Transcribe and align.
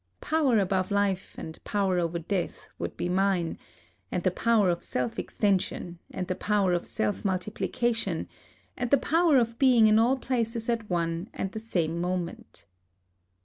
Power 0.21 0.57
above 0.57 0.89
life 0.89 1.35
and 1.37 1.63
power 1.63 1.99
over 1.99 2.17
death 2.17 2.71
would 2.79 2.97
be 2.97 3.07
mine,— 3.07 3.59
and 4.11 4.23
the 4.23 4.31
power 4.31 4.71
of 4.71 4.83
self 4.83 5.17
exten 5.17 5.61
sion, 5.61 5.99
and 6.09 6.25
the 6.25 6.33
power 6.33 6.73
of 6.73 6.87
self 6.87 7.23
multiplication, 7.23 8.27
and 8.75 8.89
the 8.89 8.97
power 8.97 9.37
of 9.37 9.59
being 9.59 9.85
in 9.85 9.99
all 9.99 10.17
places 10.17 10.69
at 10.69 10.89
one 10.89 11.29
and 11.35 11.51
the 11.51 11.59
same 11.59 12.01
moment. 12.01 12.65